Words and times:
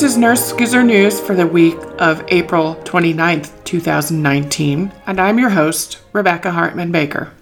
This 0.00 0.16
is 0.16 0.18
NERSC 0.18 0.86
News 0.86 1.20
for 1.20 1.34
the 1.34 1.46
week 1.46 1.76
of 1.98 2.24
April 2.28 2.76
29th, 2.84 3.64
2019, 3.64 4.90
and 5.06 5.20
I'm 5.20 5.38
your 5.38 5.50
host, 5.50 6.00
Rebecca 6.14 6.52
Hartman 6.52 6.90
Baker. 6.90 7.34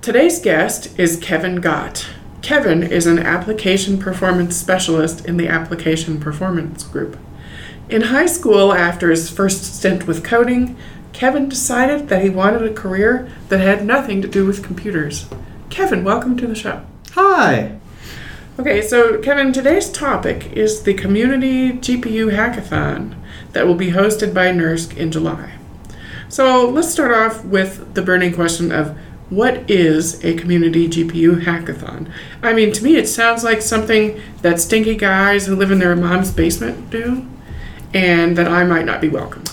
Today's 0.00 0.40
guest 0.40 0.98
is 0.98 1.18
Kevin 1.20 1.56
Gott. 1.56 2.08
Kevin 2.40 2.82
is 2.82 3.06
an 3.06 3.18
application 3.18 3.98
performance 3.98 4.56
specialist 4.56 5.26
in 5.26 5.36
the 5.36 5.48
Application 5.48 6.18
Performance 6.18 6.82
Group. 6.84 7.18
In 7.90 8.00
high 8.04 8.24
school, 8.24 8.72
after 8.72 9.10
his 9.10 9.28
first 9.28 9.64
stint 9.76 10.06
with 10.06 10.24
coding, 10.24 10.78
Kevin 11.12 11.50
decided 11.50 12.08
that 12.08 12.22
he 12.22 12.30
wanted 12.30 12.62
a 12.62 12.72
career 12.72 13.30
that 13.50 13.60
had 13.60 13.84
nothing 13.84 14.22
to 14.22 14.28
do 14.28 14.46
with 14.46 14.64
computers. 14.64 15.26
Kevin, 15.68 16.04
welcome 16.04 16.38
to 16.38 16.46
the 16.46 16.54
show. 16.54 16.86
Hi. 17.10 17.78
Okay, 18.58 18.82
so 18.82 19.20
Kevin, 19.20 19.52
today's 19.52 19.88
topic 19.88 20.50
is 20.52 20.82
the 20.82 20.92
Community 20.92 21.74
GPU 21.74 22.34
Hackathon 22.34 23.14
that 23.52 23.68
will 23.68 23.76
be 23.76 23.92
hosted 23.92 24.34
by 24.34 24.46
NERSC 24.46 24.96
in 24.96 25.12
July. 25.12 25.52
So 26.28 26.68
let's 26.68 26.90
start 26.90 27.12
off 27.12 27.44
with 27.44 27.94
the 27.94 28.02
burning 28.02 28.34
question 28.34 28.72
of 28.72 28.98
what 29.30 29.70
is 29.70 30.24
a 30.24 30.34
community 30.34 30.88
GPU 30.88 31.44
hackathon? 31.44 32.10
I 32.42 32.52
mean, 32.52 32.72
to 32.72 32.82
me, 32.82 32.96
it 32.96 33.06
sounds 33.06 33.44
like 33.44 33.62
something 33.62 34.20
that 34.42 34.58
stinky 34.58 34.96
guys 34.96 35.46
who 35.46 35.54
live 35.54 35.70
in 35.70 35.78
their 35.78 35.94
mom's 35.94 36.32
basement 36.32 36.90
do, 36.90 37.28
and 37.94 38.36
that 38.36 38.48
I 38.48 38.64
might 38.64 38.86
not 38.86 39.00
be 39.00 39.08
welcome. 39.08 39.44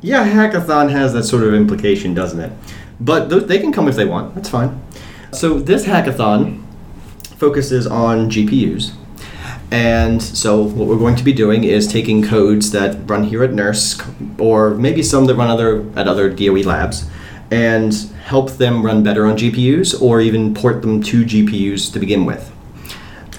Yeah, 0.00 0.28
hackathon 0.28 0.90
has 0.90 1.12
that 1.12 1.22
sort 1.22 1.44
of 1.44 1.54
implication, 1.54 2.12
doesn't 2.12 2.40
it? 2.40 2.52
But 2.98 3.28
th- 3.28 3.44
they 3.44 3.60
can 3.60 3.72
come 3.72 3.86
if 3.86 3.94
they 3.94 4.04
want. 4.04 4.34
That's 4.34 4.48
fine. 4.48 4.82
So 5.30 5.60
this 5.60 5.84
hackathon 5.84 6.64
focuses 7.38 7.86
on 7.86 8.28
GPUs. 8.28 8.92
And 9.70 10.22
so 10.22 10.62
what 10.62 10.88
we're 10.88 10.98
going 10.98 11.16
to 11.16 11.24
be 11.24 11.32
doing 11.32 11.64
is 11.64 11.86
taking 11.86 12.22
codes 12.22 12.72
that 12.72 13.08
run 13.08 13.24
here 13.24 13.44
at 13.44 13.50
NERSC, 13.50 14.40
or 14.40 14.74
maybe 14.74 15.02
some 15.02 15.26
that 15.26 15.36
run 15.36 15.48
other 15.48 15.88
at 15.94 16.08
other 16.08 16.30
DOE 16.30 16.62
labs, 16.62 17.08
and 17.50 17.94
help 18.24 18.52
them 18.52 18.84
run 18.84 19.02
better 19.02 19.26
on 19.26 19.36
GPUs, 19.36 20.00
or 20.00 20.20
even 20.20 20.54
port 20.54 20.82
them 20.82 21.02
to 21.02 21.24
GPUs 21.24 21.92
to 21.92 21.98
begin 21.98 22.24
with. 22.24 22.52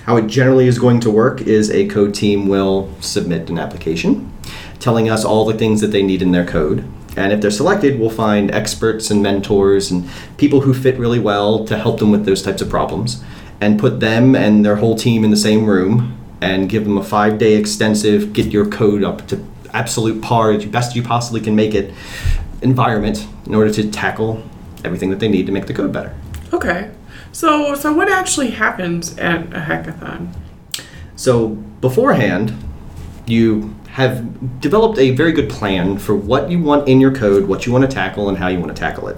How 0.05 0.17
it 0.17 0.27
generally 0.27 0.67
is 0.67 0.79
going 0.79 0.99
to 1.01 1.11
work 1.11 1.41
is 1.41 1.69
a 1.69 1.87
code 1.87 2.15
team 2.15 2.47
will 2.47 2.91
submit 3.01 3.49
an 3.49 3.59
application 3.59 4.31
telling 4.79 5.09
us 5.09 5.25
all 5.25 5.45
the 5.45 5.57
things 5.57 5.81
that 5.81 5.87
they 5.87 6.01
need 6.01 6.21
in 6.21 6.31
their 6.31 6.45
code. 6.45 6.85
And 7.17 7.33
if 7.33 7.41
they're 7.41 7.51
selected, 7.51 7.99
we'll 7.99 8.09
find 8.09 8.49
experts 8.49 9.11
and 9.11 9.21
mentors 9.21 9.91
and 9.91 10.09
people 10.37 10.61
who 10.61 10.73
fit 10.73 10.97
really 10.97 11.19
well 11.19 11.65
to 11.65 11.77
help 11.77 11.99
them 11.99 12.11
with 12.11 12.25
those 12.25 12.41
types 12.41 12.61
of 12.61 12.69
problems 12.69 13.21
and 13.61 13.79
put 13.79 13.99
them 13.99 14.35
and 14.35 14.65
their 14.65 14.77
whole 14.77 14.95
team 14.95 15.23
in 15.23 15.31
the 15.31 15.37
same 15.37 15.65
room 15.65 16.17
and 16.41 16.69
give 16.69 16.85
them 16.85 16.97
a 16.97 17.03
five 17.03 17.37
day 17.37 17.55
extensive, 17.55 18.33
get 18.33 18.47
your 18.47 18.65
code 18.69 19.03
up 19.03 19.27
to 19.27 19.45
absolute 19.73 20.21
par, 20.21 20.51
as 20.51 20.65
best 20.65 20.95
you 20.95 21.03
possibly 21.03 21.41
can 21.41 21.55
make 21.55 21.73
it, 21.73 21.93
environment 22.61 23.27
in 23.45 23.55
order 23.55 23.71
to 23.71 23.89
tackle 23.91 24.43
everything 24.83 25.09
that 25.09 25.19
they 25.19 25.27
need 25.27 25.45
to 25.45 25.51
make 25.51 25.67
the 25.67 25.73
code 25.73 25.91
better. 25.91 26.15
Okay. 26.53 26.91
So, 27.31 27.75
so 27.75 27.93
what 27.93 28.09
actually 28.09 28.51
happens 28.51 29.17
at 29.17 29.41
a 29.53 29.59
hackathon? 29.59 30.33
So 31.15 31.49
beforehand, 31.49 32.53
you 33.27 33.75
have 33.89 34.61
developed 34.61 34.97
a 34.97 35.11
very 35.11 35.31
good 35.31 35.49
plan 35.49 35.97
for 35.97 36.15
what 36.15 36.49
you 36.49 36.61
want 36.61 36.87
in 36.87 36.99
your 37.01 37.13
code, 37.13 37.47
what 37.47 37.65
you 37.65 37.71
want 37.71 37.83
to 37.83 37.93
tackle, 37.93 38.29
and 38.29 38.37
how 38.37 38.47
you 38.47 38.59
want 38.59 38.75
to 38.75 38.79
tackle 38.79 39.07
it. 39.09 39.17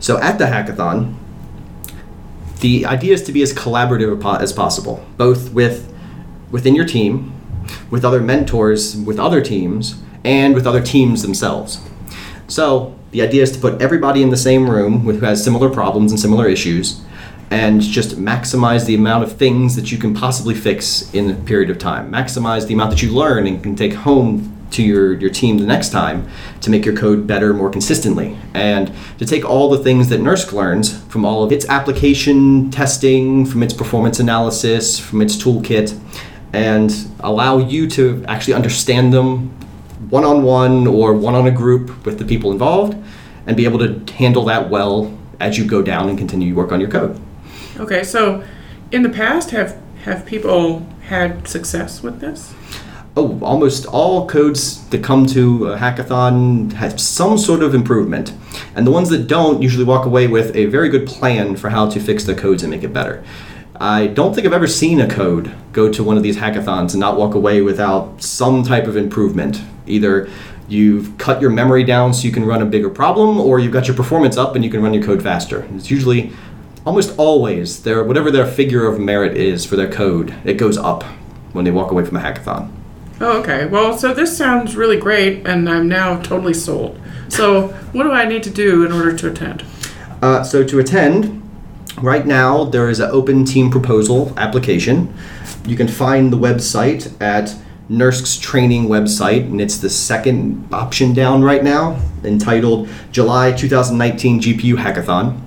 So 0.00 0.18
at 0.18 0.38
the 0.38 0.44
hackathon, 0.44 1.14
the 2.60 2.86
idea 2.86 3.14
is 3.14 3.22
to 3.24 3.32
be 3.32 3.42
as 3.42 3.52
collaborative 3.52 4.40
as 4.40 4.52
possible, 4.52 5.04
both 5.16 5.52
with 5.52 5.92
within 6.50 6.74
your 6.74 6.86
team, 6.86 7.32
with 7.90 8.04
other 8.04 8.20
mentors, 8.20 8.96
with 8.96 9.18
other 9.18 9.40
teams, 9.40 10.00
and 10.24 10.54
with 10.54 10.66
other 10.66 10.82
teams 10.82 11.22
themselves. 11.22 11.80
So 12.46 12.96
the 13.10 13.22
idea 13.22 13.42
is 13.42 13.52
to 13.52 13.58
put 13.58 13.80
everybody 13.80 14.22
in 14.22 14.30
the 14.30 14.36
same 14.36 14.68
room 14.68 15.00
who 15.00 15.12
has 15.20 15.42
similar 15.42 15.68
problems 15.68 16.12
and 16.12 16.20
similar 16.20 16.48
issues, 16.48 17.02
and 17.50 17.80
just 17.80 18.16
maximize 18.16 18.86
the 18.86 18.94
amount 18.94 19.24
of 19.24 19.36
things 19.36 19.76
that 19.76 19.90
you 19.90 19.98
can 19.98 20.14
possibly 20.14 20.54
fix 20.54 21.12
in 21.14 21.30
a 21.30 21.34
period 21.34 21.70
of 21.70 21.78
time. 21.78 22.10
Maximize 22.10 22.66
the 22.66 22.74
amount 22.74 22.90
that 22.90 23.02
you 23.02 23.10
learn 23.12 23.46
and 23.46 23.62
can 23.62 23.74
take 23.74 23.94
home 23.94 24.54
to 24.70 24.82
your, 24.82 25.14
your 25.14 25.30
team 25.30 25.58
the 25.58 25.66
next 25.66 25.90
time 25.90 26.28
to 26.60 26.70
make 26.70 26.84
your 26.84 26.96
code 26.96 27.26
better 27.26 27.54
more 27.54 27.70
consistently. 27.70 28.36
And 28.54 28.92
to 29.18 29.26
take 29.26 29.44
all 29.44 29.70
the 29.70 29.78
things 29.78 30.08
that 30.08 30.20
NERSC 30.20 30.52
learns 30.52 30.98
from 31.04 31.24
all 31.24 31.42
of 31.42 31.52
its 31.52 31.66
application 31.68 32.70
testing, 32.70 33.46
from 33.46 33.62
its 33.62 33.74
performance 33.74 34.20
analysis, 34.20 34.98
from 34.98 35.22
its 35.22 35.36
toolkit, 35.36 35.98
and 36.52 36.94
allow 37.20 37.58
you 37.58 37.88
to 37.90 38.24
actually 38.26 38.54
understand 38.54 39.12
them 39.12 39.50
one 40.10 40.24
on 40.24 40.42
one 40.42 40.86
or 40.86 41.12
one 41.12 41.34
on 41.34 41.46
a 41.46 41.50
group 41.50 42.06
with 42.06 42.18
the 42.18 42.24
people 42.24 42.52
involved 42.52 42.96
and 43.46 43.56
be 43.56 43.64
able 43.64 43.78
to 43.78 44.12
handle 44.14 44.44
that 44.44 44.70
well 44.70 45.16
as 45.40 45.58
you 45.58 45.64
go 45.64 45.82
down 45.82 46.08
and 46.08 46.18
continue 46.18 46.50
to 46.50 46.54
work 46.54 46.72
on 46.72 46.80
your 46.80 46.90
code. 46.90 47.20
Okay, 47.78 48.02
so 48.02 48.44
in 48.90 49.02
the 49.02 49.08
past, 49.08 49.50
have 49.50 49.80
have 50.04 50.24
people 50.24 50.86
had 51.08 51.46
success 51.46 52.02
with 52.02 52.20
this? 52.20 52.54
Oh, 53.18 53.36
almost 53.42 53.84
all 53.86 54.28
codes 54.28 54.86
that 54.90 55.02
come 55.02 55.26
to 55.26 55.72
a 55.72 55.76
hackathon 55.76 56.72
have 56.74 57.00
some 57.00 57.36
sort 57.36 57.64
of 57.64 57.74
improvement. 57.74 58.32
And 58.76 58.86
the 58.86 58.92
ones 58.92 59.08
that 59.08 59.26
don't 59.26 59.60
usually 59.60 59.84
walk 59.84 60.06
away 60.06 60.28
with 60.28 60.54
a 60.54 60.66
very 60.66 60.88
good 60.88 61.04
plan 61.08 61.56
for 61.56 61.70
how 61.70 61.90
to 61.90 61.98
fix 61.98 62.22
the 62.22 62.36
codes 62.36 62.62
and 62.62 62.70
make 62.70 62.84
it 62.84 62.92
better. 62.92 63.24
I 63.74 64.06
don't 64.06 64.36
think 64.36 64.46
I've 64.46 64.52
ever 64.52 64.68
seen 64.68 65.00
a 65.00 65.08
code 65.08 65.52
go 65.72 65.92
to 65.92 66.04
one 66.04 66.16
of 66.16 66.22
these 66.22 66.36
hackathons 66.36 66.92
and 66.92 67.00
not 67.00 67.16
walk 67.16 67.34
away 67.34 67.60
without 67.60 68.22
some 68.22 68.62
type 68.62 68.86
of 68.86 68.96
improvement. 68.96 69.62
Either 69.88 70.30
you've 70.68 71.18
cut 71.18 71.40
your 71.40 71.50
memory 71.50 71.82
down 71.82 72.14
so 72.14 72.24
you 72.24 72.32
can 72.32 72.44
run 72.44 72.62
a 72.62 72.66
bigger 72.66 72.88
problem, 72.88 73.40
or 73.40 73.58
you've 73.58 73.72
got 73.72 73.88
your 73.88 73.96
performance 73.96 74.36
up 74.36 74.54
and 74.54 74.64
you 74.64 74.70
can 74.70 74.80
run 74.80 74.94
your 74.94 75.02
code 75.02 75.24
faster. 75.24 75.66
It's 75.74 75.90
usually 75.90 76.30
almost 76.86 77.18
always 77.18 77.82
their 77.82 78.04
whatever 78.04 78.30
their 78.30 78.46
figure 78.46 78.86
of 78.86 79.00
merit 79.00 79.36
is 79.36 79.66
for 79.66 79.74
their 79.74 79.90
code, 79.90 80.32
it 80.44 80.54
goes 80.54 80.78
up 80.78 81.02
when 81.52 81.64
they 81.64 81.72
walk 81.72 81.90
away 81.90 82.04
from 82.04 82.16
a 82.16 82.20
hackathon. 82.20 82.77
Oh, 83.20 83.40
okay. 83.40 83.66
Well, 83.66 83.98
so 83.98 84.14
this 84.14 84.36
sounds 84.36 84.76
really 84.76 84.96
great, 84.96 85.46
and 85.46 85.68
I'm 85.68 85.88
now 85.88 86.20
totally 86.22 86.54
sold. 86.54 87.00
So, 87.28 87.68
what 87.92 88.04
do 88.04 88.12
I 88.12 88.24
need 88.24 88.42
to 88.44 88.50
do 88.50 88.86
in 88.86 88.92
order 88.92 89.16
to 89.16 89.30
attend? 89.30 89.64
Uh, 90.22 90.42
so 90.42 90.64
to 90.64 90.78
attend, 90.78 91.42
right 92.00 92.26
now 92.26 92.64
there 92.64 92.88
is 92.88 93.00
an 93.00 93.10
open 93.10 93.44
team 93.44 93.70
proposal 93.70 94.32
application. 94.36 95.12
You 95.66 95.76
can 95.76 95.88
find 95.88 96.32
the 96.32 96.36
website 96.36 97.20
at 97.20 97.54
NERSC's 97.90 98.38
training 98.38 98.86
website, 98.88 99.42
and 99.42 99.60
it's 99.60 99.78
the 99.78 99.90
second 99.90 100.68
option 100.72 101.14
down 101.14 101.42
right 101.42 101.64
now, 101.64 102.00
entitled 102.22 102.88
July 103.12 103.52
2019 103.52 104.40
GPU 104.40 104.76
Hackathon. 104.76 105.40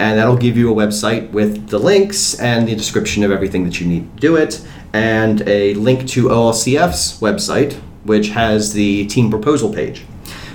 And 0.00 0.16
that'll 0.16 0.36
give 0.36 0.56
you 0.56 0.70
a 0.70 0.74
website 0.74 1.30
with 1.32 1.68
the 1.68 1.78
links 1.78 2.38
and 2.38 2.68
the 2.68 2.76
description 2.76 3.24
of 3.24 3.32
everything 3.32 3.64
that 3.64 3.80
you 3.80 3.86
need 3.86 4.14
to 4.14 4.20
do 4.20 4.36
it, 4.36 4.64
and 4.92 5.46
a 5.48 5.74
link 5.74 6.08
to 6.08 6.24
OLCF's 6.28 7.20
website, 7.20 7.74
which 8.04 8.28
has 8.30 8.72
the 8.72 9.06
team 9.06 9.30
proposal 9.30 9.72
page. 9.72 10.04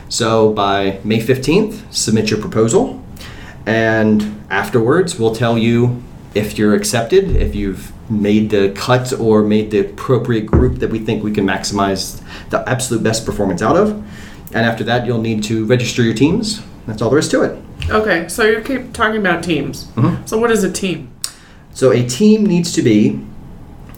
So 0.10 0.52
by 0.52 1.00
May 1.04 1.20
15th, 1.20 1.94
submit 1.94 2.30
your 2.30 2.40
proposal, 2.40 3.04
and 3.66 4.44
afterwards, 4.50 5.18
we'll 5.20 5.36
tell 5.36 5.58
you 5.58 6.04
if 6.36 6.58
you're 6.58 6.74
accepted, 6.74 7.36
if 7.36 7.56
you've 7.56 7.92
made 8.10 8.50
the 8.50 8.72
cut 8.76 9.14
or 9.20 9.44
made 9.44 9.72
the 9.72 9.80
appropriate 9.80 10.46
group 10.46 10.80
that 10.80 10.90
we 10.90 11.00
think 11.00 11.24
we 11.24 11.32
can 11.32 11.46
maximize 11.46 12.22
the 12.50 12.68
absolute 12.70 13.02
best 13.04 13.26
performance 13.26 13.62
out 13.62 13.78
of. 13.78 13.92
And 14.54 14.66
after 14.66 14.84
that, 14.84 15.06
you'll 15.06 15.22
need 15.22 15.44
to 15.46 15.66
register 15.66 16.04
your 16.04 16.14
teams. 16.14 16.62
That's 16.86 17.02
all 17.02 17.10
there 17.10 17.20
is 17.20 17.30
to 17.30 17.44
it. 17.44 17.58
Okay, 17.90 18.28
so 18.28 18.44
you 18.44 18.62
keep 18.62 18.94
talking 18.94 19.20
about 19.20 19.44
teams. 19.44 19.86
Mhm. 19.96 20.28
So, 20.28 20.38
what 20.38 20.52
is 20.52 20.64
a 20.64 20.72
team? 20.72 21.10
So 21.74 21.92
a 21.92 22.04
team 22.04 22.46
needs 22.46 22.72
to 22.74 22.82
be 22.82 23.20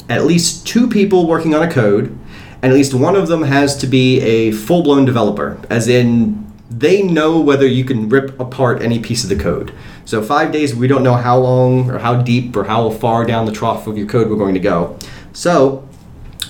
at 0.10 0.26
least 0.26 0.68
two 0.68 0.88
people 0.88 1.28
working 1.28 1.54
on 1.56 1.64
a 1.64 1.72
code, 1.72 2.18
and 2.62 2.72
at 2.72 2.74
least 2.74 2.94
one 2.94 3.16
of 3.16 3.28
them 3.28 3.44
has 3.44 3.76
to 3.78 3.88
be 3.88 4.22
a 4.22 4.52
full 4.52 4.84
blown 4.84 5.06
developer, 5.06 5.60
as 5.70 5.88
in 5.88 6.46
they 6.70 7.02
know 7.02 7.40
whether 7.40 7.66
you 7.66 7.86
can 7.86 8.10
rip 8.10 8.38
apart 8.40 8.82
any 8.82 9.00
piece 9.00 9.24
of 9.24 9.30
the 9.30 9.36
code. 9.36 9.74
So 10.04 10.22
five 10.22 10.52
days, 10.52 10.76
we 10.76 10.88
don't 10.88 11.04
know 11.04 11.14
how 11.16 11.38
long 11.38 11.90
or 11.90 12.00
how 12.00 12.22
deep 12.22 12.56
or 12.56 12.66
how 12.66 12.90
far 12.90 13.26
down 13.26 13.46
the 13.46 13.52
trough 13.52 13.88
of 13.88 13.98
your 13.98 14.08
code 14.08 14.30
we're 14.30 14.36
going 14.36 14.56
to 14.56 14.60
go. 14.60 14.98
So 15.34 15.88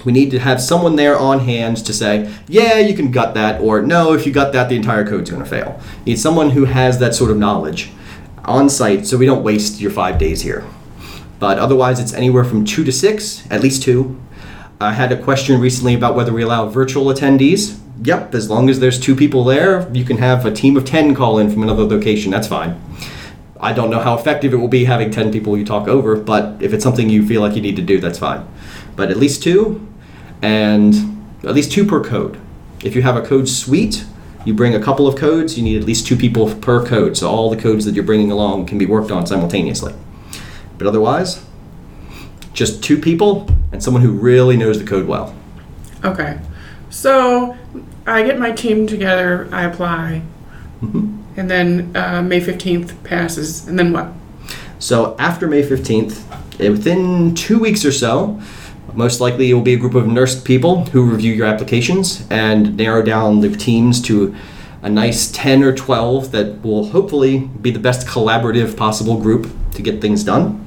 we 0.04 0.12
need 0.12 0.32
to 0.32 0.40
have 0.40 0.62
someone 0.62 0.96
there 0.96 1.18
on 1.18 1.40
hand 1.40 1.78
to 1.86 1.94
say, 1.94 2.34
yeah, 2.48 2.80
you 2.80 2.96
can 2.96 3.12
gut 3.12 3.34
that, 3.34 3.62
or 3.62 3.82
no, 3.82 4.14
if 4.14 4.26
you 4.26 4.32
gut 4.32 4.54
that, 4.54 4.70
the 4.70 4.76
entire 4.76 5.08
code's 5.08 5.30
going 5.30 5.44
to 5.44 5.50
fail. 5.50 5.80
You 6.00 6.14
need 6.14 6.20
someone 6.20 6.52
who 6.52 6.66
has 6.66 7.00
that 7.00 7.16
sort 7.16 7.32
of 7.32 7.38
knowledge 7.38 7.92
on 8.44 8.70
site 8.70 9.08
so 9.08 9.18
we 9.18 9.26
don't 9.26 9.44
waste 9.44 9.82
your 9.82 9.92
five 9.92 10.18
days 10.18 10.42
here. 10.42 10.66
But 11.40 11.60
otherwise, 11.60 12.00
it's 12.00 12.14
anywhere 12.14 12.44
from 12.44 12.66
two 12.66 12.84
to 12.84 12.92
six, 12.92 13.46
at 13.52 13.62
least 13.62 13.84
two. 13.84 14.20
I 14.80 14.94
had 14.94 15.12
a 15.12 15.22
question 15.22 15.60
recently 15.60 15.94
about 15.94 16.16
whether 16.16 16.34
we 16.34 16.44
allow 16.44 16.68
virtual 16.68 17.06
attendees. 17.06 17.80
Yep, 18.04 18.36
as 18.36 18.50
long 18.50 18.70
as 18.70 18.80
there's 18.80 19.00
two 19.00 19.16
people 19.16 19.44
there, 19.44 19.90
you 19.94 20.04
can 20.04 20.18
have 20.18 20.46
a 20.46 20.52
team 20.52 20.76
of 20.76 20.86
10 20.86 21.16
call 21.16 21.40
in 21.40 21.50
from 21.50 21.64
another 21.64 21.84
location. 21.84 22.32
That's 22.32 22.48
fine. 22.48 22.82
I 23.60 23.72
don't 23.74 23.90
know 23.90 24.00
how 24.00 24.18
effective 24.18 24.54
it 24.54 24.58
will 24.58 24.68
be 24.68 24.86
having 24.86 25.12
10 25.12 25.32
people 25.32 25.58
you 25.58 25.66
talk 25.66 25.88
over, 25.88 26.16
but 26.16 26.62
if 26.62 26.74
it's 26.74 26.84
something 26.84 27.10
you 27.10 27.26
feel 27.26 27.42
like 27.42 27.56
you 27.56 27.62
need 27.62 27.78
to 27.78 27.82
do, 27.82 28.00
that's 28.00 28.20
fine. 28.20 28.46
But 28.96 29.12
at 29.12 29.18
least 29.18 29.42
two. 29.44 29.88
and 30.42 30.94
at 31.44 31.54
least 31.54 31.72
two 31.72 31.86
per 31.86 32.04
code. 32.04 32.40
If 32.84 32.96
you 32.96 33.02
have 33.02 33.16
a 33.16 33.26
code 33.26 33.48
suite, 33.48 34.06
you 34.46 34.54
bring 34.54 34.76
a 34.76 34.80
couple 34.80 35.08
of 35.08 35.16
codes, 35.16 35.58
you 35.58 35.64
need 35.64 35.78
at 35.80 35.86
least 35.86 36.06
two 36.06 36.16
people 36.16 36.54
per 36.56 36.86
code, 36.86 37.18
so 37.18 37.30
all 37.30 37.50
the 37.50 37.58
codes 37.58 37.86
that 37.86 37.96
you're 37.96 38.04
bringing 38.04 38.32
along 38.32 38.68
can 38.68 38.78
be 38.78 38.86
worked 38.86 39.12
on 39.12 39.26
simultaneously. 39.26 39.94
But 40.78 40.88
otherwise, 40.88 41.44
just 42.54 42.84
two 42.84 42.98
people 42.98 43.48
and 43.72 43.82
someone 43.84 44.02
who 44.04 44.12
really 44.12 44.58
knows 44.58 44.80
the 44.80 44.86
code 44.86 45.08
well. 45.08 45.36
Okay. 46.04 46.40
So 46.90 47.56
I 48.08 48.24
get 48.24 48.40
my 48.40 48.52
team 48.52 48.88
together, 48.88 49.48
I 49.52 49.64
apply, 49.64 50.22
Mhm. 50.84 51.18
and 51.38 51.50
then 51.50 51.92
uh, 51.96 52.22
May 52.22 52.40
15th 52.40 52.94
passes, 53.04 53.68
and 53.68 53.78
then 53.78 53.92
what? 53.92 54.08
So 54.80 55.16
after 55.20 55.48
May 55.48 55.64
15th, 55.64 56.24
eh, 56.60 56.70
within 56.70 57.34
two 57.34 57.60
weeks 57.60 57.84
or 57.86 57.92
so, 57.92 58.40
most 58.94 59.20
likely 59.20 59.50
it 59.50 59.54
will 59.54 59.62
be 59.62 59.74
a 59.74 59.78
group 59.78 59.96
of 59.96 60.06
NERSC 60.06 60.44
people 60.46 60.86
who 60.94 61.04
review 61.04 61.34
your 61.34 61.48
applications 61.48 62.24
and 62.30 62.78
narrow 62.78 63.02
down 63.02 63.42
the 63.42 63.50
teams 63.50 64.02
to 64.04 64.34
a 64.82 64.90
nice 64.90 65.30
10 65.32 65.64
or 65.64 65.74
12 65.74 66.32
that 66.32 66.64
will 66.64 66.90
hopefully 66.92 67.50
be 67.62 67.72
the 67.72 67.80
best 67.80 68.08
collaborative 68.08 68.78
possible 68.78 69.18
group 69.18 69.48
to 69.74 69.82
get 69.82 70.00
things 70.00 70.24
done. 70.24 70.65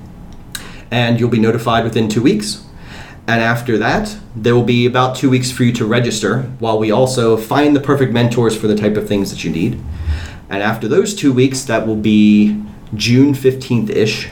And 0.90 1.18
you'll 1.18 1.28
be 1.28 1.38
notified 1.38 1.84
within 1.84 2.08
two 2.08 2.22
weeks. 2.22 2.64
And 3.26 3.42
after 3.42 3.76
that, 3.76 4.16
there 4.34 4.54
will 4.54 4.64
be 4.64 4.86
about 4.86 5.14
two 5.14 5.28
weeks 5.28 5.50
for 5.50 5.64
you 5.64 5.72
to 5.74 5.84
register 5.84 6.42
while 6.60 6.78
we 6.78 6.90
also 6.90 7.36
find 7.36 7.76
the 7.76 7.80
perfect 7.80 8.12
mentors 8.12 8.56
for 8.56 8.68
the 8.68 8.74
type 8.74 8.96
of 8.96 9.06
things 9.06 9.30
that 9.30 9.44
you 9.44 9.50
need. 9.50 9.78
And 10.48 10.62
after 10.62 10.88
those 10.88 11.14
two 11.14 11.32
weeks, 11.32 11.64
that 11.64 11.86
will 11.86 11.96
be 11.96 12.62
June 12.94 13.34
15th 13.34 13.90
ish, 13.90 14.30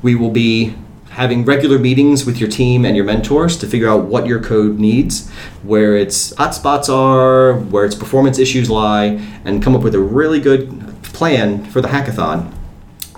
we 0.00 0.14
will 0.14 0.30
be 0.30 0.74
having 1.10 1.44
regular 1.44 1.78
meetings 1.78 2.24
with 2.24 2.38
your 2.38 2.48
team 2.48 2.86
and 2.86 2.96
your 2.96 3.04
mentors 3.04 3.58
to 3.58 3.66
figure 3.66 3.88
out 3.88 4.04
what 4.04 4.26
your 4.26 4.42
code 4.42 4.78
needs, 4.78 5.28
where 5.62 5.94
its 5.94 6.32
hotspots 6.34 6.88
are, 6.88 7.58
where 7.58 7.84
its 7.84 7.94
performance 7.94 8.38
issues 8.38 8.70
lie, 8.70 9.20
and 9.44 9.62
come 9.62 9.76
up 9.76 9.82
with 9.82 9.94
a 9.94 10.00
really 10.00 10.40
good 10.40 11.02
plan 11.02 11.62
for 11.66 11.82
the 11.82 11.88
hackathon 11.88 12.50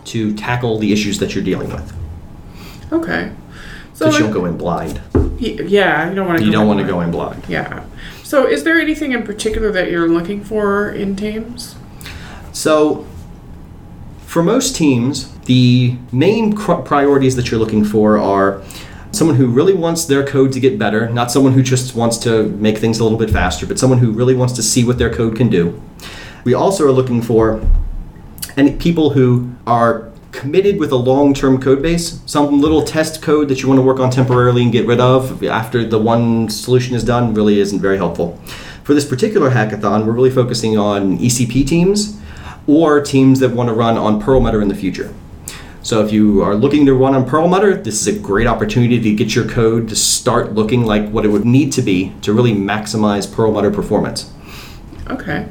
to 0.04 0.34
tackle 0.34 0.78
the 0.78 0.92
issues 0.92 1.20
that 1.20 1.36
you're 1.36 1.44
dealing 1.44 1.70
with. 1.70 2.03
Okay. 2.92 3.32
So 3.94 4.06
Because 4.06 4.18
you 4.18 4.24
don't 4.26 4.32
go 4.32 4.44
in 4.46 4.56
blind. 4.56 5.00
y- 5.14 5.58
yeah, 5.66 6.08
you 6.08 6.14
don't 6.16 6.26
want 6.26 6.38
to. 6.40 6.44
You 6.44 6.50
don't 6.52 6.66
want 6.66 6.80
to 6.80 6.86
go 6.86 7.00
in 7.00 7.10
blind. 7.10 7.44
Yeah. 7.48 7.84
So 8.22 8.46
is 8.46 8.64
there 8.64 8.80
anything 8.80 9.12
in 9.12 9.22
particular 9.22 9.70
that 9.72 9.90
you're 9.90 10.08
looking 10.08 10.42
for 10.42 10.90
in 10.90 11.14
teams? 11.16 11.76
So, 12.52 13.06
for 14.26 14.42
most 14.42 14.74
teams, 14.76 15.32
the 15.46 15.96
main 16.12 16.54
cr- 16.54 16.74
priorities 16.82 17.36
that 17.36 17.50
you're 17.50 17.60
looking 17.60 17.84
for 17.84 18.18
are 18.18 18.62
someone 19.12 19.36
who 19.36 19.46
really 19.46 19.74
wants 19.74 20.04
their 20.06 20.24
code 20.26 20.52
to 20.52 20.60
get 20.60 20.76
better, 20.78 21.08
not 21.10 21.30
someone 21.30 21.52
who 21.52 21.62
just 21.62 21.94
wants 21.94 22.18
to 22.18 22.48
make 22.48 22.78
things 22.78 22.98
a 22.98 23.04
little 23.04 23.18
bit 23.18 23.30
faster, 23.30 23.64
but 23.66 23.78
someone 23.78 23.98
who 24.00 24.10
really 24.10 24.34
wants 24.34 24.54
to 24.54 24.62
see 24.62 24.82
what 24.84 24.98
their 24.98 25.12
code 25.12 25.36
can 25.36 25.48
do. 25.48 25.80
We 26.44 26.54
also 26.54 26.84
are 26.86 26.90
looking 26.92 27.22
for 27.22 27.60
any 28.56 28.72
people 28.72 29.10
who 29.10 29.52
are 29.66 30.10
committed 30.44 30.78
with 30.78 30.92
a 30.92 30.96
long-term 30.96 31.58
code 31.58 31.80
base, 31.80 32.20
some 32.26 32.60
little 32.60 32.82
test 32.82 33.22
code 33.22 33.48
that 33.48 33.62
you 33.62 33.66
want 33.66 33.78
to 33.78 33.82
work 33.82 33.98
on 33.98 34.10
temporarily 34.10 34.62
and 34.62 34.70
get 34.70 34.86
rid 34.86 35.00
of 35.00 35.42
after 35.42 35.86
the 35.86 35.98
one 35.98 36.50
solution 36.50 36.94
is 36.94 37.02
done 37.02 37.32
really 37.32 37.60
isn't 37.60 37.80
very 37.80 37.96
helpful. 37.96 38.38
For 38.82 38.92
this 38.92 39.06
particular 39.06 39.52
hackathon, 39.52 40.04
we're 40.04 40.12
really 40.12 40.30
focusing 40.30 40.76
on 40.76 41.16
ECP 41.16 41.66
teams 41.66 42.20
or 42.66 43.00
teams 43.00 43.40
that 43.40 43.52
want 43.52 43.70
to 43.70 43.72
run 43.72 43.96
on 43.96 44.20
Perlmutter 44.20 44.60
in 44.60 44.68
the 44.68 44.74
future. 44.74 45.14
So 45.80 46.04
if 46.04 46.12
you 46.12 46.42
are 46.42 46.54
looking 46.54 46.84
to 46.84 46.92
run 46.92 47.14
on 47.14 47.24
Perlmutter, 47.24 47.82
this 47.82 48.06
is 48.06 48.14
a 48.14 48.20
great 48.20 48.46
opportunity 48.46 49.00
to 49.00 49.14
get 49.14 49.34
your 49.34 49.48
code 49.48 49.88
to 49.88 49.96
start 49.96 50.52
looking 50.52 50.84
like 50.84 51.08
what 51.08 51.24
it 51.24 51.28
would 51.28 51.46
need 51.46 51.72
to 51.72 51.80
be 51.80 52.12
to 52.20 52.34
really 52.34 52.52
maximize 52.52 53.34
Perlmutter 53.34 53.70
performance. 53.70 54.30
Okay. 55.08 55.48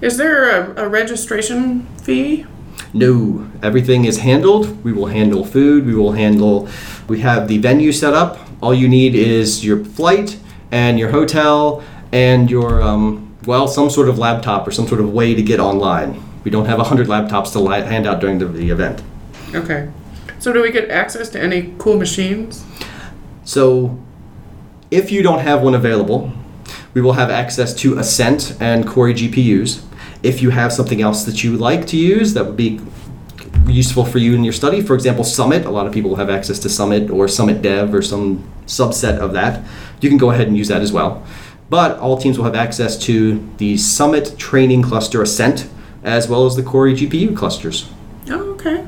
Is 0.00 0.16
there 0.16 0.48
a, 0.48 0.86
a 0.86 0.88
registration 0.88 1.84
fee? 1.98 2.46
No, 2.92 3.48
everything 3.62 4.04
is 4.04 4.18
handled. 4.18 4.82
We 4.84 4.92
will 4.92 5.06
handle 5.06 5.44
food. 5.44 5.86
We 5.86 5.94
will 5.94 6.12
handle. 6.12 6.68
We 7.08 7.20
have 7.20 7.48
the 7.48 7.58
venue 7.58 7.92
set 7.92 8.14
up. 8.14 8.38
All 8.60 8.74
you 8.74 8.88
need 8.88 9.14
is 9.14 9.64
your 9.64 9.84
flight 9.84 10.38
and 10.70 10.98
your 10.98 11.10
hotel 11.10 11.82
and 12.12 12.50
your 12.50 12.82
um, 12.82 13.36
well, 13.46 13.68
some 13.68 13.90
sort 13.90 14.08
of 14.08 14.18
laptop 14.18 14.66
or 14.66 14.70
some 14.70 14.86
sort 14.86 15.00
of 15.00 15.12
way 15.12 15.34
to 15.34 15.42
get 15.42 15.60
online. 15.60 16.22
We 16.44 16.50
don't 16.50 16.66
have 16.66 16.78
a 16.78 16.84
hundred 16.84 17.06
laptops 17.06 17.52
to 17.52 17.60
li- 17.60 17.82
hand 17.82 18.06
out 18.06 18.20
during 18.20 18.38
the, 18.38 18.46
the 18.46 18.70
event. 18.70 19.02
Okay. 19.54 19.90
So 20.38 20.52
do 20.52 20.62
we 20.62 20.70
get 20.70 20.90
access 20.90 21.28
to 21.30 21.40
any 21.40 21.74
cool 21.78 21.98
machines? 21.98 22.64
So, 23.44 23.98
if 24.90 25.10
you 25.10 25.22
don't 25.22 25.40
have 25.40 25.62
one 25.62 25.74
available, 25.74 26.32
we 26.94 27.00
will 27.00 27.12
have 27.12 27.30
access 27.30 27.74
to 27.76 27.98
Ascent 27.98 28.56
and 28.60 28.86
Cori 28.86 29.14
GPUs. 29.14 29.82
If 30.22 30.42
you 30.42 30.50
have 30.50 30.72
something 30.72 31.00
else 31.00 31.24
that 31.24 31.42
you 31.42 31.56
like 31.56 31.86
to 31.88 31.96
use 31.96 32.34
that 32.34 32.44
would 32.44 32.56
be 32.56 32.80
useful 33.66 34.04
for 34.04 34.18
you 34.18 34.34
in 34.34 34.44
your 34.44 34.52
study, 34.52 34.82
for 34.82 34.94
example, 34.94 35.24
Summit, 35.24 35.64
a 35.64 35.70
lot 35.70 35.86
of 35.86 35.92
people 35.92 36.16
have 36.16 36.28
access 36.28 36.58
to 36.60 36.68
Summit 36.68 37.10
or 37.10 37.28
Summit 37.28 37.62
Dev 37.62 37.94
or 37.94 38.02
some 38.02 38.50
subset 38.66 39.18
of 39.18 39.32
that. 39.32 39.64
You 40.00 40.08
can 40.08 40.18
go 40.18 40.30
ahead 40.30 40.48
and 40.48 40.56
use 40.56 40.68
that 40.68 40.82
as 40.82 40.92
well. 40.92 41.24
But 41.68 41.98
all 41.98 42.18
teams 42.18 42.36
will 42.36 42.44
have 42.44 42.54
access 42.54 42.98
to 43.04 43.48
the 43.58 43.76
Summit 43.76 44.36
training 44.38 44.82
cluster 44.82 45.22
Ascent 45.22 45.68
as 46.02 46.28
well 46.28 46.46
as 46.46 46.56
the 46.56 46.62
Cori 46.62 46.94
GPU 46.94 47.36
clusters. 47.36 47.88
Oh, 48.28 48.52
okay. 48.52 48.86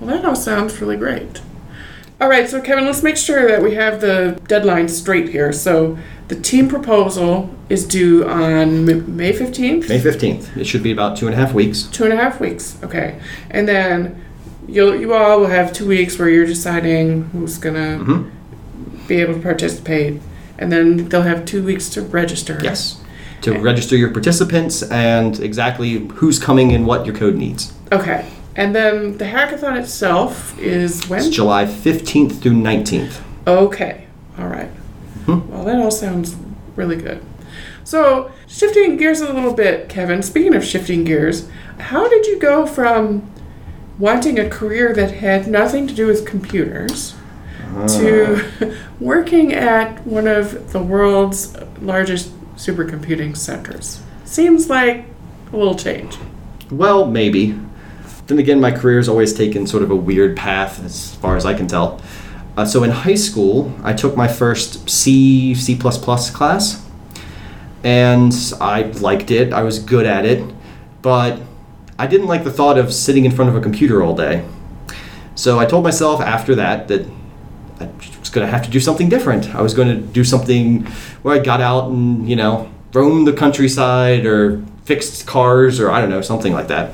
Well, 0.00 0.10
that 0.10 0.24
all 0.24 0.36
sounds 0.36 0.80
really 0.80 0.96
great. 0.96 1.40
All 2.20 2.28
right, 2.28 2.48
so 2.48 2.60
Kevin, 2.60 2.84
let's 2.84 3.02
make 3.02 3.16
sure 3.16 3.48
that 3.48 3.62
we 3.62 3.74
have 3.74 4.00
the 4.00 4.40
deadline 4.46 4.88
straight 4.88 5.30
here. 5.30 5.52
So 5.52 5.98
the 6.32 6.40
team 6.40 6.66
proposal 6.66 7.50
is 7.68 7.86
due 7.86 8.26
on 8.26 8.88
M- 8.88 9.16
May 9.16 9.32
15th? 9.34 9.86
May 9.90 10.00
15th. 10.00 10.56
It 10.56 10.64
should 10.66 10.82
be 10.82 10.90
about 10.90 11.14
two 11.18 11.26
and 11.26 11.34
a 11.34 11.36
half 11.38 11.52
weeks. 11.52 11.82
Two 11.92 12.04
and 12.04 12.12
a 12.14 12.16
half 12.16 12.40
weeks. 12.40 12.78
Okay. 12.82 13.20
And 13.50 13.68
then 13.68 14.24
you'll, 14.66 14.94
you 14.98 15.12
all 15.12 15.40
will 15.40 15.48
have 15.48 15.74
two 15.74 15.86
weeks 15.86 16.18
where 16.18 16.30
you're 16.30 16.46
deciding 16.46 17.24
who's 17.32 17.58
going 17.58 17.74
to 17.74 18.02
Mhm. 18.04 18.30
be 19.08 19.16
able 19.20 19.34
to 19.34 19.40
participate. 19.40 20.22
And 20.58 20.72
then 20.72 21.08
they'll 21.10 21.20
have 21.34 21.44
two 21.44 21.62
weeks 21.62 21.90
to 21.90 22.00
register. 22.00 22.58
Yes. 22.62 22.96
To 23.42 23.52
register 23.58 23.94
your 23.96 24.10
participants 24.10 24.82
and 24.84 25.38
exactly 25.40 26.06
who's 26.14 26.38
coming 26.38 26.72
and 26.72 26.86
what 26.86 27.04
your 27.04 27.14
code 27.14 27.34
needs. 27.34 27.72
Okay. 27.90 28.24
And 28.56 28.74
then 28.74 29.18
the 29.18 29.26
hackathon 29.26 29.78
itself 29.78 30.58
is 30.58 31.06
when? 31.10 31.18
It's 31.20 31.28
July 31.28 31.66
15th 31.66 32.40
through 32.40 32.54
19th. 32.54 33.20
Okay. 33.46 34.04
All 34.38 34.46
right. 34.46 34.70
Mhm. 35.26 35.46
Well, 35.48 35.64
that 35.64 35.76
all 35.76 35.90
sounds 35.90 36.34
really 36.76 36.96
good. 36.96 37.20
So, 37.84 38.30
shifting 38.46 38.96
gears 38.96 39.20
a 39.20 39.32
little 39.32 39.52
bit, 39.52 39.88
Kevin, 39.88 40.22
speaking 40.22 40.54
of 40.54 40.64
shifting 40.64 41.04
gears, 41.04 41.48
how 41.78 42.08
did 42.08 42.26
you 42.26 42.38
go 42.38 42.64
from 42.66 43.22
wanting 43.98 44.38
a 44.38 44.48
career 44.48 44.92
that 44.94 45.10
had 45.12 45.46
nothing 45.48 45.86
to 45.88 45.94
do 45.94 46.06
with 46.06 46.24
computers 46.24 47.14
to 47.88 48.42
working 49.00 49.52
at 49.52 50.06
one 50.06 50.26
of 50.26 50.72
the 50.72 50.78
world's 50.82 51.56
largest 51.80 52.30
supercomputing 52.56 53.36
centers? 53.36 54.00
Seems 54.24 54.68
like 54.70 55.04
a 55.52 55.56
little 55.56 55.74
change. 55.74 56.16
Well, 56.70 57.06
maybe. 57.06 57.58
Then 58.28 58.38
again, 58.38 58.60
my 58.60 58.70
career 58.70 58.98
has 58.98 59.08
always 59.08 59.34
taken 59.34 59.66
sort 59.66 59.82
of 59.82 59.90
a 59.90 59.96
weird 59.96 60.36
path 60.36 60.82
as 60.84 61.14
far 61.16 61.36
as 61.36 61.44
I 61.44 61.54
can 61.54 61.66
tell. 61.66 62.00
Uh, 62.56 62.64
so 62.64 62.82
in 62.84 62.90
high 62.90 63.14
school, 63.14 63.72
I 63.82 63.92
took 63.92 64.16
my 64.16 64.28
first 64.28 64.88
C, 64.88 65.54
C++ 65.54 65.76
class, 65.76 66.86
and 67.82 68.34
I 68.60 68.82
liked 68.82 69.30
it. 69.30 69.52
I 69.52 69.62
was 69.62 69.78
good 69.78 70.06
at 70.06 70.26
it, 70.26 70.44
but 71.00 71.40
I 71.98 72.06
didn't 72.06 72.26
like 72.26 72.44
the 72.44 72.50
thought 72.50 72.78
of 72.78 72.92
sitting 72.92 73.24
in 73.24 73.32
front 73.32 73.48
of 73.48 73.56
a 73.56 73.60
computer 73.60 74.02
all 74.02 74.14
day. 74.14 74.44
So 75.34 75.58
I 75.58 75.66
told 75.66 75.82
myself 75.82 76.20
after 76.20 76.54
that 76.56 76.88
that 76.88 77.06
I 77.80 77.88
was 78.20 78.28
going 78.30 78.46
to 78.46 78.50
have 78.50 78.64
to 78.64 78.70
do 78.70 78.80
something 78.80 79.08
different. 79.08 79.54
I 79.54 79.62
was 79.62 79.72
going 79.74 79.88
to 79.88 79.96
do 79.96 80.24
something 80.24 80.84
where 81.22 81.34
I 81.34 81.38
got 81.38 81.60
out 81.60 81.90
and, 81.90 82.28
you 82.28 82.36
know, 82.36 82.70
roamed 82.92 83.26
the 83.26 83.32
countryside 83.32 84.26
or 84.26 84.62
fixed 84.84 85.26
cars 85.26 85.80
or 85.80 85.90
I 85.90 86.00
don't 86.00 86.10
know, 86.10 86.20
something 86.20 86.52
like 86.52 86.68
that. 86.68 86.92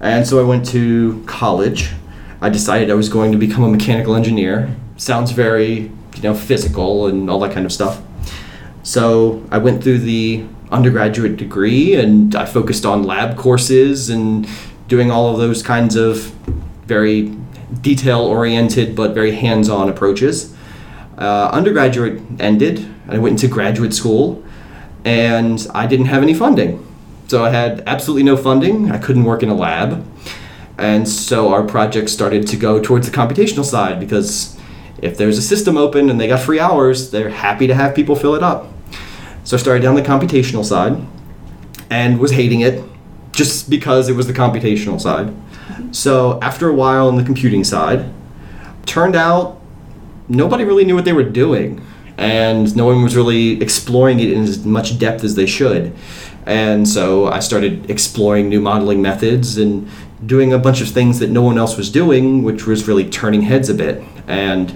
And 0.00 0.26
so 0.26 0.38
I 0.38 0.44
went 0.44 0.66
to 0.68 1.22
college. 1.26 1.90
I 2.40 2.48
decided 2.48 2.90
I 2.90 2.94
was 2.94 3.08
going 3.08 3.32
to 3.32 3.38
become 3.38 3.64
a 3.64 3.68
mechanical 3.68 4.14
engineer. 4.14 4.74
Sounds 4.96 5.32
very, 5.32 5.90
you 6.16 6.22
know, 6.22 6.34
physical 6.34 7.06
and 7.06 7.28
all 7.28 7.40
that 7.40 7.52
kind 7.52 7.66
of 7.66 7.72
stuff. 7.72 8.00
So 8.82 9.44
I 9.50 9.58
went 9.58 9.82
through 9.82 9.98
the 9.98 10.46
undergraduate 10.70 11.36
degree 11.36 11.94
and 11.94 12.34
I 12.34 12.44
focused 12.44 12.84
on 12.84 13.02
lab 13.02 13.36
courses 13.36 14.10
and 14.10 14.48
doing 14.86 15.10
all 15.10 15.32
of 15.32 15.38
those 15.38 15.62
kinds 15.62 15.96
of 15.96 16.32
very 16.86 17.34
detail 17.80 18.20
oriented 18.20 18.94
but 18.96 19.14
very 19.14 19.32
hands 19.32 19.68
on 19.68 19.88
approaches. 19.88 20.54
Uh, 21.18 21.50
undergraduate 21.52 22.22
ended, 22.38 22.88
I 23.08 23.18
went 23.18 23.32
into 23.32 23.52
graduate 23.52 23.92
school, 23.92 24.44
and 25.04 25.66
I 25.74 25.86
didn't 25.86 26.06
have 26.06 26.22
any 26.22 26.34
funding. 26.34 26.84
So 27.26 27.44
I 27.44 27.50
had 27.50 27.82
absolutely 27.86 28.22
no 28.22 28.36
funding, 28.36 28.90
I 28.90 28.98
couldn't 28.98 29.24
work 29.24 29.42
in 29.42 29.48
a 29.48 29.54
lab. 29.54 30.06
And 30.78 31.08
so 31.08 31.52
our 31.52 31.64
project 31.64 32.08
started 32.08 32.46
to 32.48 32.56
go 32.56 32.80
towards 32.80 33.10
the 33.10 33.16
computational 33.16 33.64
side 33.64 33.98
because 33.98 34.56
if 35.02 35.16
there's 35.16 35.36
a 35.36 35.42
system 35.42 35.76
open 35.76 36.08
and 36.08 36.20
they 36.20 36.28
got 36.28 36.40
free 36.40 36.60
hours, 36.60 37.10
they're 37.10 37.30
happy 37.30 37.66
to 37.66 37.74
have 37.74 37.94
people 37.94 38.14
fill 38.14 38.34
it 38.36 38.42
up. 38.42 38.72
So 39.42 39.56
I 39.56 39.60
started 39.60 39.82
down 39.82 39.96
the 39.96 40.02
computational 40.02 40.64
side 40.64 41.04
and 41.90 42.20
was 42.20 42.30
hating 42.30 42.60
it 42.60 42.84
just 43.32 43.68
because 43.68 44.08
it 44.08 44.14
was 44.14 44.26
the 44.26 44.32
computational 44.32 45.00
side. 45.00 45.34
So 45.90 46.38
after 46.40 46.68
a 46.68 46.74
while 46.74 47.08
on 47.08 47.16
the 47.16 47.24
computing 47.24 47.64
side, 47.64 48.12
turned 48.86 49.16
out 49.16 49.60
nobody 50.28 50.64
really 50.64 50.84
knew 50.84 50.94
what 50.94 51.04
they 51.04 51.12
were 51.12 51.24
doing 51.24 51.84
and 52.18 52.74
no 52.76 52.84
one 52.84 53.02
was 53.02 53.14
really 53.14 53.60
exploring 53.62 54.18
it 54.18 54.32
in 54.32 54.42
as 54.42 54.64
much 54.64 54.98
depth 54.98 55.22
as 55.22 55.36
they 55.36 55.46
should. 55.46 55.94
And 56.48 56.88
so 56.88 57.26
I 57.26 57.40
started 57.40 57.90
exploring 57.90 58.48
new 58.48 58.60
modeling 58.60 59.02
methods 59.02 59.58
and 59.58 59.86
doing 60.24 60.54
a 60.54 60.58
bunch 60.58 60.80
of 60.80 60.88
things 60.88 61.18
that 61.18 61.28
no 61.28 61.42
one 61.42 61.58
else 61.58 61.76
was 61.76 61.90
doing, 61.90 62.42
which 62.42 62.66
was 62.66 62.88
really 62.88 63.08
turning 63.08 63.42
heads 63.42 63.68
a 63.68 63.74
bit. 63.74 64.02
And 64.26 64.74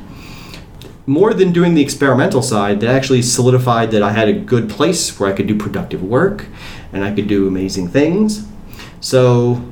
more 1.07 1.33
than 1.33 1.51
doing 1.51 1.73
the 1.73 1.81
experimental 1.81 2.43
side, 2.43 2.81
that 2.81 2.95
actually 2.95 3.23
solidified 3.23 3.91
that 3.93 4.03
I 4.03 4.13
had 4.13 4.29
a 4.29 4.35
good 4.35 4.69
place 4.69 5.19
where 5.19 5.31
I 5.31 5.33
could 5.33 5.47
do 5.47 5.57
productive 5.57 6.03
work 6.03 6.45
and 6.93 7.03
I 7.03 7.15
could 7.15 7.27
do 7.27 7.49
amazing 7.49 7.89
things. 7.89 8.47
So 9.01 9.65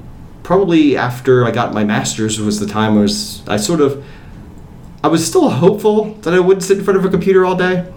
probably 0.43 0.97
after 0.97 1.45
I 1.45 1.51
got 1.51 1.75
my 1.75 1.85
master's 1.85 2.41
was 2.41 2.61
the 2.61 2.67
time 2.67 2.97
I 2.97 3.03
was 3.03 3.47
I 3.47 3.59
sort 3.59 3.83
of 3.83 4.03
I 5.05 5.09
was 5.09 5.27
still 5.27 5.51
hopeful 5.51 6.15
that 6.23 6.33
I 6.33 6.41
wouldn't 6.41 6.65
sit 6.65 6.79
in 6.79 6.85
front 6.85 6.99
of 6.99 7.05
a 7.05 7.11
computer 7.11 7.45
all 7.45 7.57
day, 7.57 7.93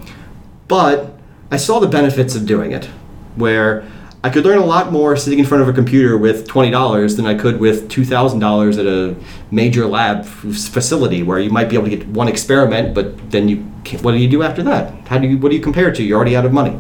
but 0.68 1.18
I 1.50 1.58
saw 1.58 1.80
the 1.80 1.88
benefits 1.88 2.36
of 2.36 2.46
doing 2.46 2.74
it, 2.74 2.90
where 3.36 3.84
I 4.24 4.30
could 4.30 4.46
learn 4.46 4.60
a 4.60 4.66
lot 4.66 4.94
more 4.94 5.18
sitting 5.18 5.40
in 5.40 5.46
front 5.46 5.64
of 5.64 5.68
a 5.68 5.74
computer 5.74 6.18
with 6.18 6.48
twenty 6.48 6.72
dollars 6.72 7.18
than 7.18 7.26
I 7.26 7.36
could 7.36 7.60
with 7.60 7.90
two 7.90 8.06
thousand 8.06 8.40
dollars 8.40 8.78
at 8.78 8.86
a 8.86 9.16
major 9.52 9.86
lab 9.86 10.26
facility, 10.26 11.24
where 11.24 11.40
you 11.40 11.50
might 11.50 11.70
be 11.70 11.76
able 11.76 11.90
to 11.90 11.96
get 11.98 12.08
one 12.08 12.30
experiment, 12.30 12.94
but 12.94 13.32
then 13.32 13.50
you 13.50 13.58
what 14.02 14.14
do 14.14 14.18
you 14.18 14.30
do 14.30 14.42
after 14.42 14.64
that? 14.64 15.08
How 15.08 15.18
do 15.18 15.28
you 15.28 15.38
what 15.38 15.50
do 15.50 15.56
you 15.56 15.62
compare 15.62 15.90
it 15.90 15.96
to? 15.96 16.04
You're 16.04 16.16
already 16.16 16.38
out 16.38 16.46
of 16.46 16.54
money. 16.54 16.80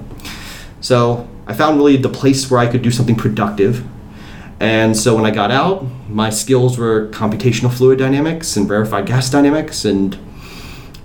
So 0.80 1.28
I 1.46 1.54
found 1.54 1.78
really 1.78 1.98
the 1.98 2.10
place 2.10 2.50
where 2.50 2.62
I 2.62 2.68
could 2.68 2.82
do 2.82 2.92
something 2.92 3.16
productive. 3.16 3.86
And 4.62 4.96
so 4.96 5.14
when 5.14 5.26
I 5.26 5.32
got 5.32 5.52
out, 5.52 5.86
my 6.08 6.30
skills 6.30 6.78
were 6.78 7.10
computational 7.10 7.74
fluid 7.74 8.00
dynamics 8.00 8.56
and 8.56 8.70
rarefied 8.70 9.06
gas 9.06 9.30
dynamics, 9.30 9.84
and 9.84 10.18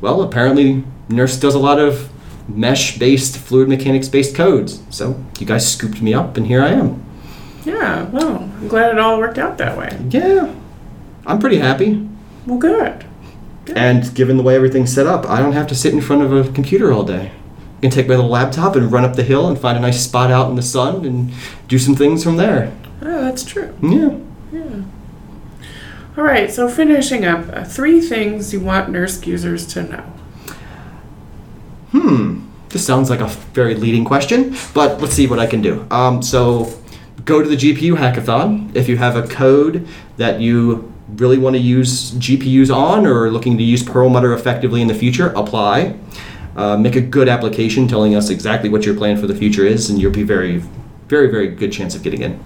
well, 0.00 0.22
apparently 0.22 0.84
NERSC 1.08 1.40
does 1.40 1.56
a 1.56 1.58
lot 1.58 1.80
of 1.80 2.08
mesh-based 2.48 3.38
fluid 3.38 3.68
mechanics-based 3.68 4.34
codes. 4.34 4.82
So 4.90 5.22
you 5.38 5.46
guys 5.46 5.70
scooped 5.70 6.02
me 6.02 6.14
up, 6.14 6.36
and 6.36 6.46
here 6.46 6.62
I 6.62 6.70
am. 6.70 7.04
Yeah, 7.64 8.04
well, 8.04 8.38
I'm 8.38 8.68
glad 8.68 8.92
it 8.92 8.98
all 8.98 9.18
worked 9.18 9.38
out 9.38 9.58
that 9.58 9.76
way. 9.76 9.96
Yeah, 10.08 10.54
I'm 11.26 11.38
pretty 11.38 11.58
happy. 11.58 12.08
Well, 12.46 12.58
good. 12.58 13.04
good. 13.66 13.76
And 13.76 14.14
given 14.14 14.36
the 14.36 14.42
way 14.42 14.56
everything's 14.56 14.92
set 14.92 15.06
up, 15.06 15.28
I 15.28 15.40
don't 15.40 15.52
have 15.52 15.66
to 15.68 15.74
sit 15.74 15.92
in 15.92 16.00
front 16.00 16.22
of 16.22 16.32
a 16.32 16.50
computer 16.52 16.92
all 16.92 17.04
day. 17.04 17.30
I 17.78 17.80
can 17.82 17.90
take 17.90 18.08
my 18.08 18.14
little 18.14 18.30
laptop 18.30 18.74
and 18.74 18.90
run 18.90 19.04
up 19.04 19.14
the 19.16 19.22
hill 19.22 19.46
and 19.46 19.58
find 19.58 19.76
a 19.76 19.80
nice 19.80 20.02
spot 20.02 20.30
out 20.32 20.48
in 20.50 20.56
the 20.56 20.62
sun 20.62 21.04
and 21.04 21.32
do 21.68 21.78
some 21.78 21.94
things 21.94 22.24
from 22.24 22.36
there. 22.36 22.74
Oh, 23.02 23.20
that's 23.22 23.44
true. 23.44 23.76
Yeah. 23.82 24.18
Yeah. 24.50 24.82
All 26.16 26.24
right, 26.24 26.50
so 26.50 26.68
finishing 26.68 27.24
up, 27.24 27.46
uh, 27.52 27.62
three 27.62 28.00
things 28.00 28.52
you 28.52 28.58
want 28.58 28.88
NERSC 28.88 29.26
users 29.26 29.64
to 29.68 29.84
know. 29.84 30.12
Hmm. 31.92 32.46
This 32.68 32.86
sounds 32.86 33.08
like 33.08 33.20
a 33.20 33.28
very 33.54 33.74
leading 33.74 34.04
question, 34.04 34.54
but 34.74 35.00
let's 35.00 35.14
see 35.14 35.26
what 35.26 35.38
I 35.38 35.46
can 35.46 35.62
do. 35.62 35.86
Um, 35.90 36.22
so, 36.22 36.72
go 37.24 37.42
to 37.42 37.48
the 37.48 37.56
GPU 37.56 37.96
hackathon. 37.96 38.74
If 38.76 38.88
you 38.88 38.98
have 38.98 39.16
a 39.16 39.26
code 39.26 39.88
that 40.18 40.40
you 40.40 40.92
really 41.16 41.38
want 41.38 41.56
to 41.56 41.60
use 41.60 42.10
GPUs 42.12 42.74
on 42.74 43.06
or 43.06 43.30
looking 43.30 43.56
to 43.56 43.64
use 43.64 43.82
Perlmutter 43.82 44.34
effectively 44.34 44.82
in 44.82 44.88
the 44.88 44.94
future, 44.94 45.28
apply. 45.28 45.98
Uh, 46.56 46.76
make 46.76 46.96
a 46.96 47.00
good 47.00 47.28
application 47.28 47.86
telling 47.86 48.14
us 48.14 48.30
exactly 48.30 48.68
what 48.68 48.84
your 48.84 48.94
plan 48.94 49.16
for 49.16 49.26
the 49.26 49.34
future 49.34 49.64
is, 49.64 49.88
and 49.88 50.00
you'll 50.00 50.12
be 50.12 50.24
very, 50.24 50.62
very, 51.06 51.30
very 51.30 51.48
good 51.48 51.72
chance 51.72 51.94
of 51.94 52.02
getting 52.02 52.22
in. 52.22 52.42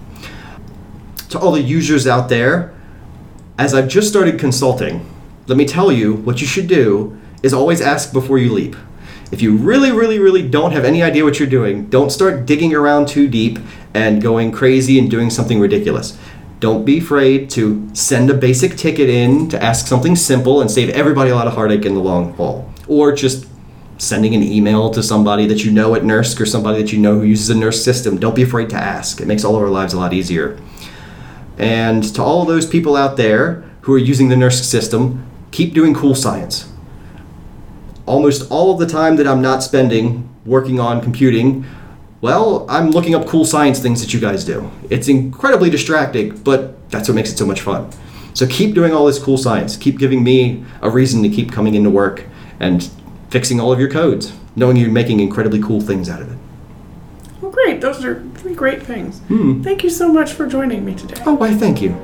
To 1.29 1.39
all 1.39 1.51
the 1.51 1.61
users 1.61 2.05
out 2.05 2.29
there, 2.29 2.73
as 3.57 3.73
I've 3.73 3.87
just 3.87 4.07
started 4.07 4.39
consulting, 4.39 5.09
let 5.47 5.57
me 5.57 5.65
tell 5.65 5.91
you 5.91 6.13
what 6.13 6.41
you 6.41 6.47
should 6.47 6.67
do 6.67 7.19
is 7.41 7.53
always 7.53 7.81
ask 7.81 8.13
before 8.13 8.37
you 8.37 8.53
leap. 8.53 8.75
If 9.33 9.41
you 9.41 9.57
really, 9.57 9.91
really, 9.91 10.19
really 10.19 10.47
don't 10.47 10.73
have 10.73 10.85
any 10.85 11.01
idea 11.01 11.23
what 11.23 11.39
you're 11.39 11.49
doing, 11.49 11.87
don't 11.87 12.11
start 12.11 12.45
digging 12.45 12.71
around 12.75 13.07
too 13.07 13.27
deep 13.27 13.57
and 13.95 14.21
going 14.21 14.51
crazy 14.51 14.99
and 14.99 15.09
doing 15.09 15.31
something 15.31 15.59
ridiculous. 15.59 16.15
Don't 16.59 16.85
be 16.85 16.99
afraid 16.99 17.49
to 17.49 17.89
send 17.95 18.29
a 18.29 18.35
basic 18.35 18.77
ticket 18.77 19.09
in 19.09 19.49
to 19.49 19.59
ask 19.59 19.87
something 19.87 20.15
simple 20.15 20.61
and 20.61 20.69
save 20.69 20.89
everybody 20.89 21.31
a 21.31 21.35
lot 21.35 21.47
of 21.47 21.53
heartache 21.53 21.83
in 21.83 21.95
the 21.95 21.99
long 21.99 22.33
haul. 22.33 22.71
Or 22.87 23.11
just 23.11 23.47
sending 23.97 24.35
an 24.35 24.43
email 24.43 24.91
to 24.91 25.01
somebody 25.01 25.47
that 25.47 25.65
you 25.65 25.71
know 25.71 25.95
at 25.95 26.03
NERSC 26.03 26.39
or 26.39 26.45
somebody 26.45 26.83
that 26.83 26.93
you 26.93 26.99
know 26.99 27.15
who 27.15 27.25
uses 27.25 27.49
a 27.49 27.55
NERSC 27.55 27.83
system. 27.83 28.19
Don't 28.19 28.35
be 28.35 28.43
afraid 28.43 28.69
to 28.69 28.75
ask. 28.75 29.19
It 29.19 29.25
makes 29.25 29.43
all 29.43 29.55
of 29.55 29.63
our 29.63 29.69
lives 29.69 29.95
a 29.95 29.97
lot 29.97 30.13
easier. 30.13 30.59
And 31.57 32.03
to 32.13 32.21
all 32.21 32.45
those 32.45 32.67
people 32.67 32.95
out 32.95 33.17
there 33.17 33.67
who 33.81 33.95
are 33.95 33.97
using 33.97 34.29
the 34.29 34.35
NERSC 34.35 34.63
system, 34.63 35.25
keep 35.49 35.73
doing 35.73 35.95
cool 35.95 36.13
science 36.13 36.71
almost 38.05 38.49
all 38.51 38.73
of 38.73 38.79
the 38.79 38.87
time 38.87 39.15
that 39.17 39.27
I'm 39.27 39.41
not 39.41 39.63
spending 39.63 40.29
working 40.45 40.79
on 40.79 41.01
computing, 41.01 41.65
well, 42.21 42.65
I'm 42.69 42.91
looking 42.91 43.15
up 43.15 43.27
cool 43.27 43.45
science 43.45 43.79
things 43.79 44.01
that 44.01 44.13
you 44.13 44.19
guys 44.19 44.45
do. 44.45 44.71
It's 44.89 45.07
incredibly 45.07 45.69
distracting, 45.69 46.37
but 46.37 46.89
that's 46.89 47.09
what 47.09 47.15
makes 47.15 47.31
it 47.31 47.37
so 47.37 47.45
much 47.45 47.61
fun. 47.61 47.89
So 48.33 48.47
keep 48.47 48.73
doing 48.73 48.93
all 48.93 49.05
this 49.05 49.19
cool 49.19 49.37
science. 49.37 49.77
Keep 49.77 49.99
giving 49.99 50.23
me 50.23 50.63
a 50.81 50.89
reason 50.89 51.21
to 51.23 51.29
keep 51.29 51.51
coming 51.51 51.75
into 51.75 51.89
work 51.89 52.25
and 52.59 52.89
fixing 53.29 53.59
all 53.59 53.71
of 53.71 53.79
your 53.79 53.89
codes, 53.89 54.33
knowing 54.55 54.77
you're 54.77 54.89
making 54.89 55.19
incredibly 55.19 55.61
cool 55.61 55.81
things 55.81 56.09
out 56.09 56.21
of 56.21 56.31
it. 56.31 56.37
Well, 57.41 57.51
great. 57.51 57.81
Those 57.81 58.03
are 58.05 58.23
three 58.35 58.55
great 58.55 58.81
things. 58.81 59.19
Hmm. 59.27 59.61
Thank 59.61 59.83
you 59.83 59.89
so 59.89 60.11
much 60.11 60.31
for 60.31 60.47
joining 60.47 60.85
me 60.85 60.95
today. 60.95 61.21
Oh, 61.25 61.33
why, 61.33 61.53
thank 61.53 61.81
you. 61.81 61.99